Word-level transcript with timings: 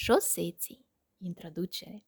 Șoseții. 0.00 0.86
Introducere. 1.18 2.04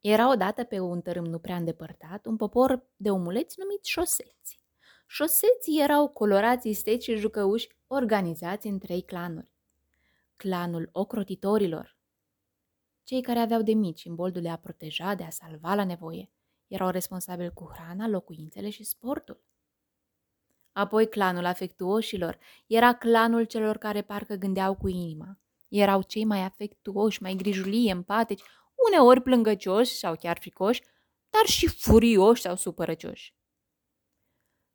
Era 0.00 0.30
odată 0.30 0.64
pe 0.64 0.80
un 0.80 1.00
tărâm 1.00 1.24
nu 1.24 1.38
prea 1.38 1.56
îndepărtat 1.56 2.26
un 2.26 2.36
popor 2.36 2.86
de 2.96 3.10
omuleți 3.10 3.56
numit 3.58 3.84
șoseți. 3.84 4.60
Șoseții 5.06 5.80
erau 5.80 6.08
colorați, 6.08 6.68
isteți 6.68 7.04
și 7.04 7.16
jucăuși, 7.16 7.68
organizați 7.86 8.66
în 8.66 8.78
trei 8.78 9.02
clanuri. 9.02 9.52
Clanul 10.36 10.88
ocrotitorilor, 10.92 11.96
cei 13.04 13.22
care 13.22 13.38
aveau 13.38 13.62
de 13.62 13.72
mici 13.72 14.02
imboldul 14.02 14.42
de 14.42 14.48
a 14.48 14.56
proteja, 14.56 15.14
de 15.14 15.24
a 15.24 15.30
salva 15.30 15.74
la 15.74 15.84
nevoie, 15.84 16.30
erau 16.66 16.90
responsabili 16.90 17.54
cu 17.54 17.70
hrana, 17.72 18.08
locuințele 18.08 18.70
și 18.70 18.84
sportul. 18.84 19.42
Apoi 20.72 21.08
clanul 21.08 21.44
afectuoșilor 21.44 22.38
era 22.66 22.94
clanul 22.94 23.44
celor 23.44 23.76
care 23.76 24.02
parcă 24.02 24.34
gândeau 24.34 24.74
cu 24.74 24.88
inima, 24.88 25.38
erau 25.68 26.02
cei 26.02 26.24
mai 26.24 26.40
afectuoși, 26.40 27.22
mai 27.22 27.34
grijulii, 27.34 27.88
empatici, 27.88 28.42
uneori 28.88 29.20
plângăcioși 29.22 29.92
sau 29.92 30.16
chiar 30.16 30.38
fricoși, 30.38 30.82
dar 31.30 31.44
și 31.46 31.66
furioși 31.68 32.42
sau 32.42 32.56
supărăcioși. 32.56 33.34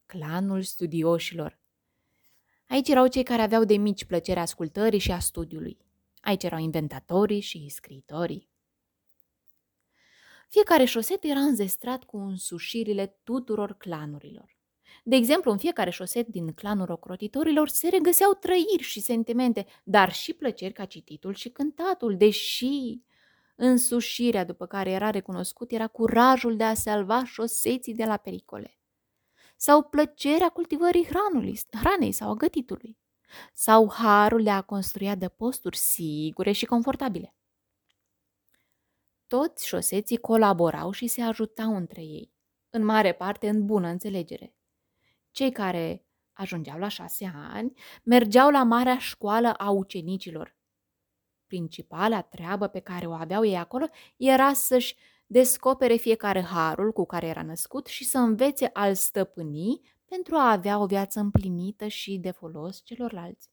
Clanul 0.06 0.62
studioșilor. 0.62 1.60
Aici 2.68 2.90
erau 2.90 3.08
cei 3.08 3.24
care 3.24 3.42
aveau 3.42 3.64
de 3.64 3.78
mici 3.78 4.06
plăcerea 4.06 4.42
ascultării 4.42 5.00
și 5.00 5.12
a 5.12 5.20
studiului. 5.20 5.78
Aici 6.22 6.44
erau 6.44 6.60
inventatorii 6.60 7.40
și 7.40 7.70
scriitorii. 7.70 8.50
Fiecare 10.50 10.86
șoset 10.86 11.24
era 11.24 11.40
înzestrat 11.40 12.04
cu 12.04 12.18
însușirile 12.18 13.20
tuturor 13.24 13.74
clanurilor. 13.74 14.61
De 15.04 15.16
exemplu, 15.16 15.52
în 15.52 15.58
fiecare 15.58 15.90
șoset 15.90 16.28
din 16.28 16.54
clanul 16.54 16.92
ocrotitorilor 16.92 17.70
se 17.70 17.90
regăseau 17.90 18.34
trăiri 18.34 18.84
și 18.84 19.00
sentimente, 19.00 19.66
dar 19.84 20.14
și 20.14 20.34
plăceri 20.34 20.74
ca 20.74 20.86
cititul 20.86 21.34
și 21.34 21.50
cântatul, 21.50 22.18
deși 22.18 23.02
însușirea 23.56 24.46
după 24.46 24.66
care 24.66 24.92
era 24.92 25.10
recunoscut 25.10 25.72
era 25.72 25.88
curajul 25.88 26.56
de 26.56 26.64
a 26.64 26.74
salva 26.74 27.24
șoseții 27.26 27.94
de 27.94 28.06
la 28.06 28.18
pericole. 28.18 28.80
Sau 29.56 29.84
plăcerea 29.84 30.50
cultivării 30.50 31.06
hranului, 31.06 31.60
hranei 31.72 32.12
sau 32.12 32.30
a 32.30 32.34
gătitului. 32.34 32.98
Sau 33.54 33.92
harul 33.92 34.44
de 34.44 34.50
a 34.50 34.62
construi 34.62 35.10
adăposturi 35.10 35.78
sigure 35.78 36.52
și 36.52 36.66
confortabile. 36.66 37.36
Toți 39.28 39.68
șoseții 39.68 40.18
colaborau 40.18 40.92
și 40.92 41.08
se 41.08 41.22
ajutau 41.22 41.76
între 41.76 42.02
ei, 42.02 42.32
în 42.70 42.86
mare 42.86 43.14
parte 43.14 43.50
în 43.50 43.66
bună 43.66 43.88
înțelegere. 43.88 44.56
Cei 45.32 45.52
care 45.52 46.06
ajungeau 46.34 46.80
la 46.80 46.88
șase 46.88 47.32
ani 47.54 47.74
mergeau 48.04 48.50
la 48.50 48.64
marea 48.64 48.98
școală 48.98 49.54
a 49.54 49.70
ucenicilor. 49.70 50.56
Principala 51.48 52.22
treabă 52.22 52.68
pe 52.68 52.80
care 52.80 53.06
o 53.06 53.14
aveau 53.14 53.46
ei 53.46 53.58
acolo 53.58 53.86
era 54.18 54.54
să-și 54.54 54.96
descopere 55.26 55.96
fiecare 55.96 56.42
harul 56.42 56.92
cu 56.92 57.06
care 57.06 57.28
era 57.28 57.44
născut 57.44 57.88
și 57.88 58.04
să 58.04 58.18
învețe 58.18 58.70
al 58.74 58.96
stăpânii 58.96 59.82
pentru 60.06 60.36
a 60.36 60.52
avea 60.52 60.80
o 60.80 60.86
viață 60.86 61.20
împlinită 61.20 61.88
și 61.88 62.18
de 62.18 62.32
folos 62.32 62.82
celorlalți. 62.84 63.50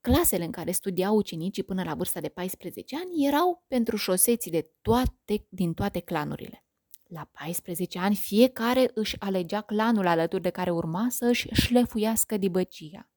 Clasele 0.00 0.44
în 0.44 0.50
care 0.50 0.70
studiau 0.70 1.16
ucenicii 1.16 1.62
până 1.62 1.82
la 1.82 1.94
vârsta 1.94 2.20
de 2.20 2.28
14 2.28 2.96
ani 2.96 3.26
erau 3.26 3.64
pentru 3.68 3.96
șoseții 3.96 4.50
de 4.50 4.70
toate, 4.82 5.46
din 5.48 5.74
toate 5.74 6.00
clanurile. 6.00 6.64
La 7.12 7.28
14 7.32 7.98
ani, 7.98 8.14
fiecare 8.14 8.90
își 8.94 9.20
alegea 9.20 9.60
clanul 9.60 10.06
alături 10.06 10.42
de 10.42 10.50
care 10.50 10.70
urma 10.70 11.06
să 11.08 11.26
își 11.26 11.48
șlefuiască 11.52 12.36
dibăcia. 12.36 13.10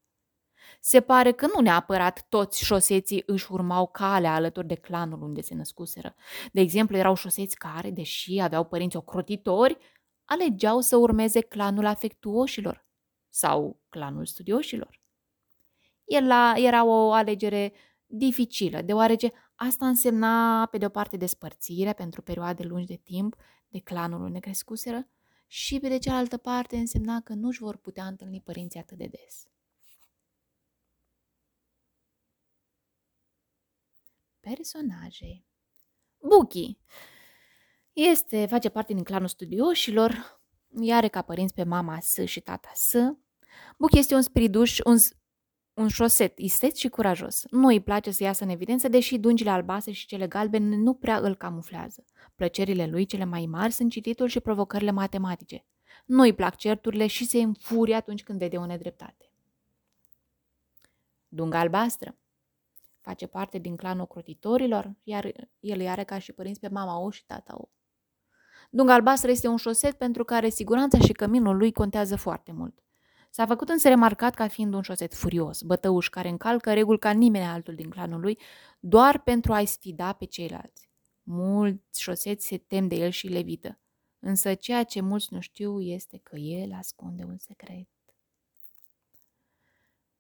Se 0.80 1.02
pare 1.02 1.32
că 1.32 1.48
nu 1.56 1.62
neapărat 1.62 2.26
toți 2.30 2.64
șoseții 2.64 3.24
își 3.26 3.52
urmau 3.52 3.88
calea 3.88 4.34
alături 4.34 4.68
de 4.68 4.76
clanul 4.76 5.22
unde 5.22 5.42
se 5.42 5.56
născuseră. 5.56 6.16
De 6.52 6.62
exemplu, 6.62 6.98
erau 6.98 7.16
șoseți 7.16 7.58
care, 7.58 7.92
deși 7.92 8.40
aveau 8.40 8.64
părinți 8.64 8.96
ocrotitori, 8.96 9.78
alegeau 10.26 10.80
să 10.80 10.96
urmeze 10.96 11.42
clanul 11.42 11.86
afectuoșilor 11.86 12.86
sau 13.30 13.82
clanul 13.90 14.26
studioșilor. 14.26 15.02
El 16.04 16.32
era 16.56 16.86
o 16.86 17.12
alegere 17.12 17.74
dificilă, 18.06 18.82
deoarece 18.82 19.32
asta 19.64 19.88
însemna, 19.88 20.66
pe 20.66 20.78
de 20.78 20.86
o 20.86 20.90
parte, 20.90 21.18
despărțire 21.18 21.94
pentru 21.94 22.22
perioade 22.22 22.64
lungi 22.64 22.88
de 22.88 22.96
timp 22.96 23.36
de 23.70 23.80
clanul 23.80 24.22
unde 24.22 24.40
crescuseră 24.40 25.08
și, 25.48 25.80
pe 25.80 25.88
de 25.88 25.98
cealaltă 25.98 26.38
parte, 26.38 26.78
însemna 26.78 27.22
că 27.22 27.34
nu-și 27.34 27.60
vor 27.60 27.78
putea 27.78 28.06
întâlni 28.06 28.42
părinții 28.42 28.80
atât 28.80 28.98
de 28.98 29.08
des. 29.08 29.48
Personaje 34.40 35.46
Buki 36.18 36.78
este, 37.94 38.46
face 38.46 38.70
parte 38.70 38.94
din 38.94 39.04
clanul 39.04 39.28
studioșilor, 39.28 40.42
are 40.92 41.08
ca 41.08 41.22
părinți 41.22 41.54
pe 41.54 41.64
mama 41.64 42.00
S 42.00 42.18
și 42.26 42.40
tata 42.42 42.72
S. 42.74 42.94
Buki 43.78 44.00
este 44.00 44.16
un 44.16 44.22
spiriduș, 44.22 44.80
un, 44.80 44.98
un 45.74 45.88
șoset 45.88 46.40
istet 46.40 46.76
și 46.76 46.88
curajos. 46.88 47.44
Nu 47.50 47.68
îi 47.68 47.82
place 47.82 48.12
să 48.12 48.24
iasă 48.24 48.44
în 48.44 48.50
evidență, 48.50 48.88
deși 48.88 49.18
dungile 49.18 49.50
albastre 49.50 49.92
și 49.92 50.06
cele 50.06 50.28
galbene 50.28 50.76
nu 50.76 50.94
prea 50.94 51.18
îl 51.18 51.36
camuflează. 51.36 52.06
Plăcerile 52.36 52.86
lui 52.86 53.06
cele 53.06 53.24
mai 53.24 53.46
mari 53.46 53.74
sunt 53.74 53.92
cititul 53.92 54.28
și 54.28 54.40
provocările 54.40 54.92
matematice. 54.92 55.66
Nu 56.06 56.22
îi 56.22 56.34
plac 56.34 56.56
certurile 56.56 57.08
și 57.08 57.26
se 57.26 57.42
înfurie 57.42 57.96
atunci 57.96 58.24
când 58.24 58.40
vede 58.40 58.58
o 58.58 58.66
nedreptate. 58.66 59.32
Dunga 61.28 61.60
albastră 61.60 62.18
face 63.02 63.28
parte 63.28 63.58
din 63.58 63.76
clanul 63.76 64.08
crotitorilor, 64.08 64.94
iar 65.04 65.26
el 65.60 65.80
îi 65.80 65.90
are 65.90 66.04
ca 66.04 66.20
și 66.20 66.32
părinți 66.32 66.60
pe 66.60 66.68
mama 66.68 67.00
O 67.00 67.10
și 67.10 67.26
tata 67.26 67.54
O. 67.58 67.70
Dunga 68.70 68.94
albastră 68.94 69.32
este 69.32 69.48
un 69.48 69.58
șoset 69.58 69.94
pentru 69.94 70.24
care 70.24 70.50
siguranța 70.50 71.00
și 71.00 71.12
căminul 71.12 71.58
lui 71.58 71.72
contează 71.72 72.16
foarte 72.16 72.52
mult. 72.52 72.83
S-a 73.36 73.46
făcut 73.46 73.70
însă 73.70 73.88
remarcat 73.88 74.34
ca 74.34 74.48
fiind 74.48 74.74
un 74.74 74.82
șoset 74.82 75.14
furios, 75.16 75.62
bătăuș 75.62 76.10
care 76.10 76.30
încalcă 76.30 76.74
reguli 76.74 77.00
ca 77.00 77.12
nimeni 77.12 77.46
altul 77.46 77.76
din 77.76 77.90
clanul 77.90 78.20
lui, 78.20 78.40
doar 78.80 79.22
pentru 79.22 79.54
a-i 79.54 79.66
sfida 79.66 80.14
pe 80.14 80.26
ceilalți. 80.26 80.90
Mulți 81.24 82.02
șoseți 82.02 82.48
se 82.48 82.58
tem 82.58 82.88
de 82.88 82.96
el 82.96 83.10
și 83.10 83.28
le 83.28 83.38
evită, 83.38 83.80
însă 84.20 84.54
ceea 84.54 84.84
ce 84.84 85.02
mulți 85.02 85.28
nu 85.34 85.40
știu 85.40 85.82
este 85.82 86.20
că 86.24 86.36
el 86.36 86.74
ascunde 86.74 87.24
un 87.24 87.38
secret. 87.38 87.88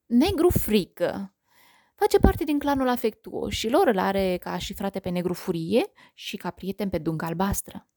Negru 0.06 0.50
frică 0.50 1.35
face 1.95 2.18
parte 2.18 2.44
din 2.44 2.59
clanul 2.59 2.88
afectuoșilor, 2.88 3.88
îl 3.88 3.97
are 3.97 4.38
ca 4.38 4.57
și 4.57 4.74
frate 4.74 5.00
pe 5.00 5.09
negru 5.09 5.34
furie 5.34 5.91
și 6.13 6.38
ca 6.38 6.50
prieten 6.50 6.90
pe 6.90 6.97
dunga 6.97 7.25
albastră. 7.25 7.88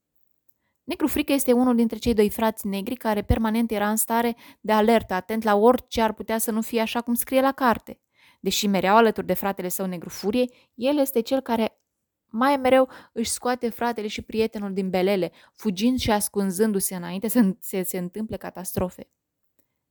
Negru 0.86 1.06
Frică 1.06 1.32
este 1.32 1.52
unul 1.52 1.76
dintre 1.76 1.98
cei 1.98 2.14
doi 2.14 2.30
frați 2.30 2.66
negri 2.66 2.94
care 2.94 3.22
permanent 3.22 3.70
era 3.70 3.90
în 3.90 3.96
stare 3.96 4.36
de 4.60 4.72
alertă, 4.72 5.14
atent 5.14 5.42
la 5.42 5.54
orice 5.54 6.00
ar 6.00 6.12
putea 6.12 6.38
să 6.38 6.50
nu 6.50 6.60
fie 6.60 6.80
așa 6.80 7.00
cum 7.00 7.14
scrie 7.14 7.40
la 7.40 7.52
carte. 7.52 8.00
Deși 8.40 8.66
mereau 8.66 8.96
alături 8.96 9.26
de 9.26 9.34
fratele 9.34 9.68
său 9.68 9.86
Negru 9.86 10.08
Furie, 10.08 10.44
el 10.74 10.98
este 10.98 11.20
cel 11.20 11.40
care 11.40 11.80
mai 12.26 12.56
mereu 12.56 12.88
își 13.12 13.30
scoate 13.30 13.68
fratele 13.68 14.06
și 14.06 14.22
prietenul 14.22 14.72
din 14.72 14.90
belele, 14.90 15.32
fugind 15.52 15.98
și 15.98 16.10
ascunzându-se 16.10 16.94
înainte 16.94 17.28
să 17.28 17.54
se, 17.60 17.82
se 17.82 17.98
întâmple 17.98 18.36
catastrofe. 18.36 19.08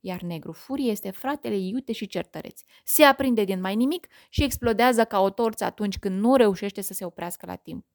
Iar 0.00 0.20
Negru 0.20 0.52
Furie 0.52 0.90
este 0.90 1.10
fratele 1.10 1.56
iute 1.56 1.92
și 1.92 2.06
certăreț. 2.06 2.60
Se 2.84 3.02
aprinde 3.02 3.44
din 3.44 3.60
mai 3.60 3.74
nimic 3.74 4.06
și 4.28 4.42
explodează 4.42 5.04
ca 5.04 5.20
o 5.20 5.30
torță 5.30 5.64
atunci 5.64 5.98
când 5.98 6.20
nu 6.20 6.36
reușește 6.36 6.80
să 6.80 6.92
se 6.92 7.04
oprească 7.04 7.46
la 7.46 7.54
timp. 7.54 7.86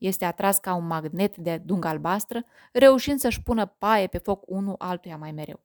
Este 0.00 0.24
atras 0.24 0.58
ca 0.58 0.74
un 0.74 0.86
magnet 0.86 1.36
de 1.36 1.58
dungă 1.58 1.88
albastră, 1.88 2.44
reușind 2.72 3.18
să-și 3.18 3.42
pună 3.42 3.66
paie 3.66 4.06
pe 4.06 4.18
foc 4.18 4.42
unul 4.46 4.74
altuia 4.78 5.16
mai 5.16 5.32
mereu. 5.32 5.64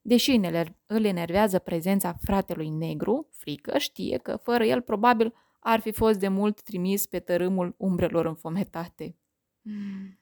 Deși 0.00 0.40
îl 0.86 1.04
enervează 1.04 1.58
prezența 1.58 2.12
fratelui 2.12 2.68
negru, 2.68 3.28
frică, 3.30 3.78
știe 3.78 4.18
că 4.18 4.36
fără 4.36 4.64
el 4.64 4.80
probabil 4.80 5.34
ar 5.60 5.80
fi 5.80 5.92
fost 5.92 6.18
de 6.18 6.28
mult 6.28 6.62
trimis 6.62 7.06
pe 7.06 7.18
tărâmul 7.18 7.74
umbrelor 7.78 8.26
înfometate. 8.26 9.16
Mm. 9.60 10.18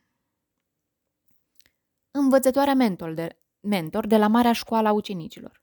Învățătoarea 2.11 2.75
mentor 2.75 3.13
de, 3.13 3.39
mentor 3.61 4.07
de 4.07 4.17
la 4.17 4.27
Marea 4.27 4.53
Școală 4.53 4.89
a 4.89 4.93
Ucenicilor. 4.93 5.63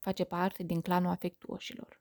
Face 0.00 0.24
parte 0.24 0.62
din 0.62 0.80
clanul 0.80 1.10
afectuoșilor. 1.10 2.00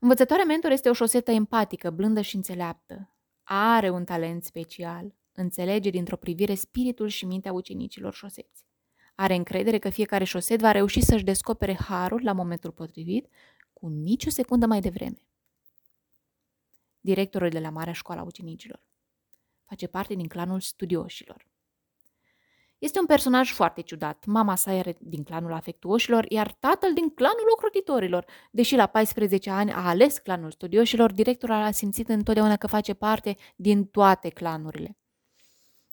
Învățătoarea 0.00 0.44
mentor 0.44 0.70
este 0.70 0.88
o 0.88 0.92
șosetă 0.92 1.30
empatică, 1.30 1.90
blândă 1.90 2.20
și 2.20 2.36
înțeleaptă. 2.36 3.14
Are 3.54 3.90
un 3.90 4.04
talent 4.04 4.44
special, 4.44 5.14
înțelege 5.32 5.90
dintr-o 5.90 6.16
privire 6.16 6.54
spiritul 6.54 7.08
și 7.08 7.26
mintea 7.26 7.52
ucenicilor 7.52 8.14
șoseți. 8.14 8.66
Are 9.14 9.34
încredere 9.34 9.78
că 9.78 9.88
fiecare 9.90 10.24
șoset 10.24 10.60
va 10.60 10.70
reuși 10.70 11.00
să-și 11.00 11.24
descopere 11.24 11.74
harul 11.74 12.22
la 12.22 12.32
momentul 12.32 12.70
potrivit, 12.70 13.28
cu 13.72 13.88
nicio 13.88 14.30
secundă 14.30 14.66
mai 14.66 14.80
devreme. 14.80 15.26
Directorul 17.00 17.48
de 17.48 17.60
la 17.60 17.70
Marea 17.70 17.92
Școală 17.92 18.20
a 18.20 18.24
Ucenicilor. 18.24 18.82
Face 19.64 19.86
parte 19.86 20.14
din 20.14 20.28
clanul 20.28 20.60
studioșilor. 20.60 21.51
Este 22.82 22.98
un 22.98 23.06
personaj 23.06 23.52
foarte 23.52 23.80
ciudat. 23.80 24.24
Mama 24.26 24.54
sa 24.54 24.72
era 24.72 24.90
din 25.00 25.22
clanul 25.22 25.52
afectuoșilor, 25.52 26.26
iar 26.28 26.52
tatăl 26.52 26.92
din 26.94 27.10
clanul 27.10 27.50
ocrotitorilor. 27.52 28.24
Deși 28.50 28.74
la 28.74 28.86
14 28.86 29.50
ani 29.50 29.72
a 29.72 29.88
ales 29.88 30.18
clanul 30.18 30.50
studioșilor, 30.50 31.12
directorul 31.12 31.54
a 31.54 31.70
simțit 31.70 32.08
întotdeauna 32.08 32.56
că 32.56 32.66
face 32.66 32.94
parte 32.94 33.36
din 33.56 33.84
toate 33.84 34.28
clanurile. 34.28 34.96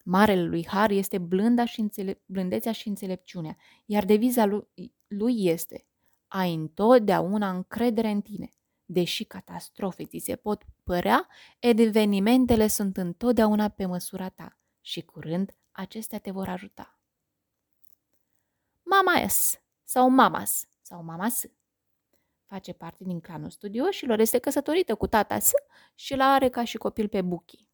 Marele 0.04 0.44
lui 0.44 0.68
Har 0.68 0.92
este 0.92 1.18
blânda 1.18 1.66
și 1.66 1.80
înțele- 1.80 2.22
blândețea 2.26 2.72
și 2.72 2.88
înțelepciunea, 2.88 3.56
iar 3.86 4.06
deviza 4.06 4.46
lui, 4.46 4.94
lui 5.08 5.46
este 5.46 5.86
ai 6.28 6.54
întotdeauna 6.54 7.50
încredere 7.50 8.10
în 8.10 8.22
tine. 8.22 8.50
Deși 8.86 9.24
catastrofe 9.24 10.06
ți 10.06 10.18
se 10.18 10.36
pot 10.36 10.64
părea, 10.84 11.28
evenimentele 11.60 12.68
sunt 12.68 12.98
întotdeauna 12.98 13.68
pe 13.68 13.86
măsura 13.86 14.30
ta 14.30 14.58
și 14.82 15.02
curând 15.02 15.54
acestea 15.72 16.20
te 16.20 16.32
vor 16.32 16.48
ajuta. 16.48 17.00
Mama 18.84 19.28
S 19.28 19.62
sau 19.84 20.10
Mamas 20.10 20.68
sau 20.82 21.04
Mama 21.04 21.30
S 21.30 21.44
face 22.46 22.74
parte 22.74 23.04
din 23.04 23.20
clanul 23.20 23.50
studioșilor, 23.50 24.20
este 24.20 24.38
căsătorită 24.38 24.96
cu 24.96 25.08
tata 25.08 25.40
S 25.40 25.52
și 25.96 26.16
l 26.16 26.20
are 26.22 26.50
ca 26.50 26.64
și 26.64 26.78
copil 26.78 27.08
pe 27.08 27.22
Buchi. 27.22 27.68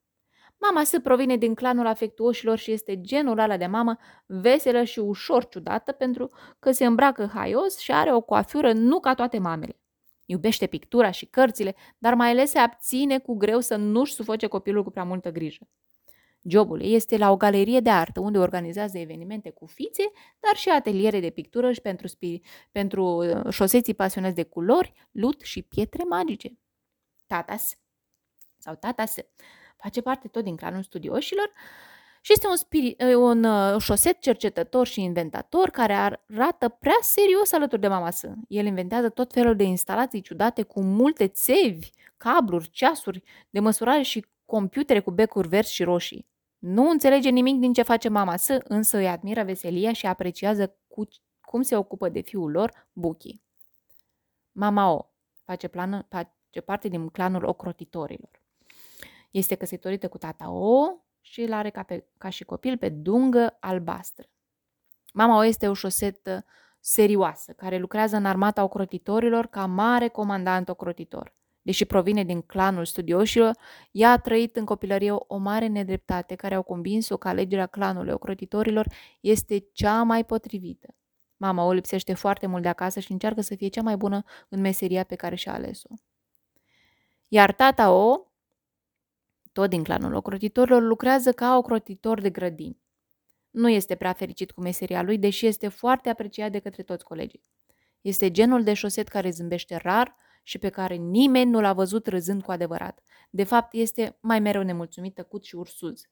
Mama 0.57 0.83
S 0.83 0.91
provine 1.03 1.37
din 1.37 1.53
clanul 1.53 1.85
afectuoșilor 1.85 2.57
și 2.57 2.71
este 2.71 3.01
genul 3.01 3.37
ăla 3.37 3.57
de 3.57 3.65
mamă 3.65 3.97
veselă 4.25 4.83
și 4.83 4.99
ușor 4.99 5.47
ciudată 5.47 5.91
pentru 5.91 6.31
că 6.59 6.71
se 6.71 6.85
îmbracă 6.85 7.29
haios 7.33 7.77
și 7.77 7.91
are 7.91 8.13
o 8.13 8.21
coafură 8.21 8.73
nu 8.73 8.99
ca 8.99 9.13
toate 9.13 9.37
mamele. 9.37 9.79
Iubește 10.25 10.67
pictura 10.67 11.11
și 11.11 11.25
cărțile, 11.25 11.75
dar 11.97 12.13
mai 12.13 12.29
ales 12.29 12.49
se 12.49 12.59
abține 12.59 13.19
cu 13.19 13.35
greu 13.35 13.59
să 13.59 13.75
nu-și 13.75 14.13
sufoce 14.13 14.47
copilul 14.47 14.83
cu 14.83 14.89
prea 14.89 15.03
multă 15.03 15.31
grijă. 15.31 15.67
Jobul 16.47 16.81
ei 16.81 16.95
este 16.95 17.17
la 17.17 17.31
o 17.31 17.37
galerie 17.37 17.79
de 17.79 17.89
artă 17.89 18.19
unde 18.19 18.37
organizează 18.37 18.97
evenimente 18.97 19.49
cu 19.49 19.65
fițe, 19.65 20.03
dar 20.39 20.55
și 20.55 20.69
ateliere 20.69 21.19
de 21.19 21.29
pictură 21.29 21.71
și 21.71 21.81
pentru, 21.81 22.07
spi- 22.07 22.41
pentru 22.71 23.05
uh, 23.05 23.49
șoseții 23.49 23.93
pasionați 23.93 24.35
de 24.35 24.43
culori, 24.43 24.93
lut 25.11 25.41
și 25.41 25.61
pietre 25.61 26.03
magice. 26.03 26.57
Tatas 27.27 27.77
sau 28.57 28.75
Tatas 28.75 29.15
face 29.75 30.01
parte 30.01 30.27
tot 30.27 30.43
din 30.43 30.55
clanul 30.55 30.83
studioșilor 30.83 31.51
și 32.21 32.31
este 32.31 32.47
un, 32.47 32.55
spirit, 32.55 33.01
uh, 33.01 33.15
un 33.15 33.43
uh, 33.43 33.81
șoset 33.81 34.19
cercetător 34.19 34.87
și 34.87 35.01
inventator 35.01 35.69
care 35.69 35.93
arată 35.93 36.69
prea 36.69 36.97
serios 37.01 37.51
alături 37.51 37.81
de 37.81 37.87
mama 37.87 38.09
sa. 38.09 38.33
El 38.47 38.65
inventează 38.65 39.09
tot 39.09 39.33
felul 39.33 39.55
de 39.55 39.63
instalații 39.63 40.21
ciudate 40.21 40.63
cu 40.63 40.81
multe 40.81 41.27
țevi, 41.27 41.89
cabluri, 42.17 42.69
ceasuri 42.69 43.23
de 43.49 43.59
măsurare 43.59 44.01
și 44.01 44.25
computere 44.45 44.99
cu 44.99 45.11
becuri 45.11 45.47
verzi 45.47 45.73
și 45.73 45.83
roșii. 45.83 46.33
Nu 46.67 46.89
înțelege 46.89 47.29
nimic 47.29 47.59
din 47.59 47.73
ce 47.73 47.81
face 47.81 48.09
mama 48.09 48.35
sa, 48.35 48.57
însă 48.63 48.97
îi 48.97 49.07
admiră 49.07 49.43
veselia 49.43 49.93
și 49.93 50.05
apreciază 50.05 50.75
cu, 50.87 51.07
cum 51.41 51.61
se 51.61 51.77
ocupă 51.77 52.09
de 52.09 52.21
fiul 52.21 52.51
lor, 52.51 52.87
Buchi. 52.93 53.41
Mama 54.51 54.91
O 54.91 55.05
face, 55.43 55.67
plană, 55.67 56.05
face 56.09 56.61
parte 56.65 56.87
din 56.87 57.09
clanul 57.09 57.45
ocrotitorilor. 57.45 58.41
Este 59.31 59.55
căsătorită 59.55 60.07
cu 60.07 60.17
tata 60.17 60.49
O 60.49 60.87
și 61.21 61.41
îl 61.41 61.53
are 61.53 61.69
ca, 61.69 61.83
pe, 61.83 62.05
ca 62.17 62.29
și 62.29 62.43
copil 62.43 62.77
pe 62.77 62.89
dungă 62.89 63.57
albastră. 63.59 64.25
Mama 65.13 65.37
O 65.37 65.43
este 65.43 65.67
o 65.67 65.73
șosetă 65.73 66.45
serioasă, 66.79 67.51
care 67.51 67.77
lucrează 67.77 68.15
în 68.15 68.25
armata 68.25 68.63
ocrotitorilor 68.63 69.45
ca 69.45 69.65
mare 69.65 70.07
comandant 70.07 70.69
ocrotitor. 70.69 71.33
Deși 71.65 71.85
provine 71.85 72.23
din 72.23 72.41
clanul 72.41 72.85
studioșilor, 72.85 73.57
ea 73.91 74.11
a 74.11 74.17
trăit 74.17 74.55
în 74.55 74.65
copilărie 74.65 75.11
o 75.11 75.37
mare 75.37 75.67
nedreptate 75.67 76.35
care 76.35 76.55
au 76.55 76.63
convins-o 76.63 77.17
că 77.17 77.27
alegerea 77.27 77.65
clanului 77.65 78.13
ocrotitorilor 78.13 78.87
este 79.19 79.57
cea 79.71 80.03
mai 80.03 80.25
potrivită. 80.25 80.95
Mama 81.37 81.63
o 81.63 81.71
lipsește 81.71 82.13
foarte 82.13 82.47
mult 82.47 82.61
de 82.61 82.67
acasă 82.67 82.99
și 82.99 83.11
încearcă 83.11 83.41
să 83.41 83.55
fie 83.55 83.67
cea 83.67 83.81
mai 83.81 83.95
bună 83.95 84.23
în 84.49 84.59
meseria 84.59 85.03
pe 85.03 85.15
care 85.15 85.35
și-a 85.35 85.53
ales-o. 85.53 85.93
Iar 87.27 87.53
tata 87.53 87.91
o, 87.91 88.27
tot 89.51 89.69
din 89.69 89.83
clanul 89.83 90.13
ocrotitorilor, 90.13 90.81
lucrează 90.81 91.31
ca 91.31 91.57
ocrotitor 91.57 92.21
de 92.21 92.29
grădini. 92.29 92.81
Nu 93.49 93.69
este 93.69 93.95
prea 93.95 94.13
fericit 94.13 94.51
cu 94.51 94.61
meseria 94.61 95.01
lui, 95.01 95.17
deși 95.17 95.45
este 95.45 95.67
foarte 95.67 96.09
apreciat 96.09 96.51
de 96.51 96.59
către 96.59 96.83
toți 96.83 97.03
colegii. 97.03 97.43
Este 98.01 98.31
genul 98.31 98.63
de 98.63 98.73
șoset 98.73 99.07
care 99.07 99.29
zâmbește 99.29 99.75
rar, 99.75 100.15
și 100.47 100.57
pe 100.57 100.69
care 100.69 100.95
nimeni 100.95 101.49
nu 101.49 101.61
l-a 101.61 101.73
văzut 101.73 102.07
râzând 102.07 102.43
cu 102.43 102.51
adevărat. 102.51 103.03
De 103.29 103.43
fapt, 103.43 103.73
este 103.73 104.17
mai 104.21 104.39
mereu 104.39 104.63
nemulțumit, 104.63 105.13
tăcut 105.13 105.43
și 105.43 105.55
ursuz. 105.55 106.07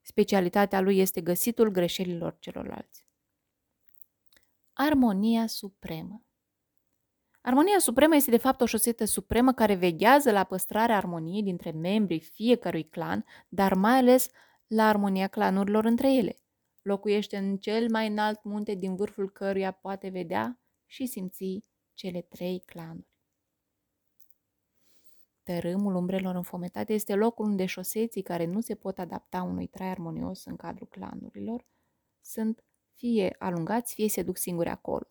Specialitatea 0.00 0.80
lui 0.80 0.98
este 0.98 1.20
găsitul 1.20 1.70
greșelilor 1.70 2.36
celorlalți. 2.38 3.06
Armonia 4.72 5.46
supremă 5.46 6.24
Armonia 7.40 7.78
supremă 7.78 8.14
este 8.14 8.30
de 8.30 8.36
fapt 8.36 8.60
o 8.60 8.66
șosetă 8.66 9.04
supremă 9.04 9.52
care 9.52 9.74
veghează 9.74 10.30
la 10.30 10.44
păstrarea 10.44 10.96
armoniei 10.96 11.42
dintre 11.42 11.70
membrii 11.70 12.20
fiecărui 12.20 12.88
clan, 12.88 13.24
dar 13.48 13.74
mai 13.74 13.98
ales 13.98 14.30
la 14.66 14.88
armonia 14.88 15.28
clanurilor 15.28 15.84
între 15.84 16.14
ele. 16.14 16.36
Locuiește 16.82 17.36
în 17.36 17.56
cel 17.56 17.90
mai 17.90 18.06
înalt 18.06 18.44
munte 18.44 18.74
din 18.74 18.96
vârful 18.96 19.30
căruia 19.30 19.70
poate 19.70 20.08
vedea 20.08 20.60
și 20.86 21.06
simți 21.06 21.64
cele 21.94 22.20
trei 22.20 22.62
clanuri. 22.66 23.11
Tărâmul 25.42 25.94
umbrelor 25.94 26.34
înfometate 26.34 26.92
este 26.92 27.14
locul 27.14 27.44
unde 27.44 27.66
șoseții 27.66 28.22
care 28.22 28.44
nu 28.44 28.60
se 28.60 28.74
pot 28.74 28.98
adapta 28.98 29.42
unui 29.42 29.66
trai 29.66 29.88
armonios 29.88 30.44
în 30.44 30.56
cadrul 30.56 30.88
clanurilor 30.90 31.64
sunt 32.22 32.64
fie 32.94 33.36
alungați, 33.38 33.94
fie 33.94 34.08
se 34.08 34.22
duc 34.22 34.36
singuri 34.36 34.68
acolo. 34.68 35.06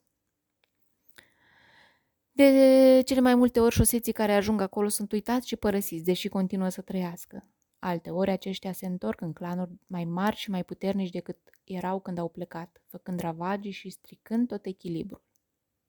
De 2.32 3.02
cele 3.06 3.20
mai 3.20 3.36
multe 3.36 3.60
ori, 3.60 3.76
șoseții 3.76 4.14
care 4.14 4.34
ajung 4.34 4.62
acolo 4.62 4.88
sunt 4.88 5.12
uitați 5.12 5.48
și 5.48 5.56
părăsiți, 5.56 6.04
deși 6.04 6.28
continuă 6.28 6.70
să 6.70 6.82
trăiască. 6.82 7.50
Alte 7.80 8.10
ori, 8.10 8.32
aceștia 8.32 8.72
se 8.72 8.86
întorc 8.86 9.22
în 9.22 9.34
clanuri 9.34 9.72
mai 9.88 10.06
mari 10.06 10.36
și 10.36 10.50
mai 10.50 10.64
puternici 10.64 11.10
decât 11.10 11.38
erau 11.64 12.00
când 12.00 12.18
au 12.18 12.30
plecat, 12.30 12.82
făcând 12.88 13.20
ravagii 13.20 13.72
și 13.72 13.90
stricând 13.90 14.48
tot 14.48 14.66
echilibrul. 14.66 15.24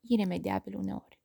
Iremediabil 0.00 0.77
uneori. 0.77 1.22